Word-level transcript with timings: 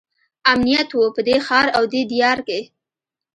امنیت 0.51 0.89
وو 0.93 1.05
په 1.15 1.21
دې 1.27 1.37
ښار 1.45 1.67
او 1.77 1.83
دې 1.93 2.01
دیار 2.11 2.37
کې. 2.47 2.59